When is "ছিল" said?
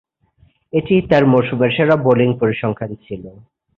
3.05-3.23